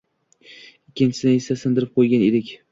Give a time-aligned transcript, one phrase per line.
[0.93, 2.55] Ikkinchisini esa, sindirib qo‘ygan edik